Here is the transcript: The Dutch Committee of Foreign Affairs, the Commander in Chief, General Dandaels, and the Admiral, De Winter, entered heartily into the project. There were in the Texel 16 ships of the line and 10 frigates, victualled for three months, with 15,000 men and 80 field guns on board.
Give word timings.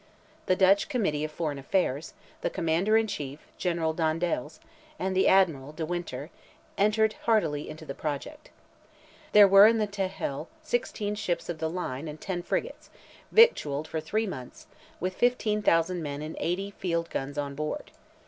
The 0.47 0.55
Dutch 0.55 0.89
Committee 0.89 1.23
of 1.25 1.31
Foreign 1.31 1.59
Affairs, 1.59 2.15
the 2.41 2.49
Commander 2.49 2.97
in 2.97 3.05
Chief, 3.05 3.37
General 3.59 3.93
Dandaels, 3.93 4.59
and 4.97 5.15
the 5.15 5.27
Admiral, 5.27 5.73
De 5.73 5.85
Winter, 5.85 6.31
entered 6.75 7.13
heartily 7.25 7.69
into 7.69 7.85
the 7.85 7.93
project. 7.93 8.49
There 9.33 9.47
were 9.47 9.67
in 9.67 9.77
the 9.77 9.85
Texel 9.85 10.49
16 10.63 11.13
ships 11.13 11.49
of 11.49 11.59
the 11.59 11.69
line 11.69 12.07
and 12.07 12.19
10 12.19 12.41
frigates, 12.41 12.89
victualled 13.31 13.87
for 13.87 13.99
three 14.01 14.25
months, 14.25 14.65
with 14.99 15.13
15,000 15.13 16.01
men 16.01 16.23
and 16.23 16.35
80 16.39 16.71
field 16.71 17.11
guns 17.11 17.37
on 17.37 17.53
board. 17.53 17.91